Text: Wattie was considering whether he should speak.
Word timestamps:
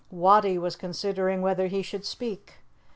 Wattie 0.09 0.57
was 0.57 0.75
considering 0.75 1.43
whether 1.43 1.67
he 1.67 1.83
should 1.83 2.07
speak. 2.07 2.63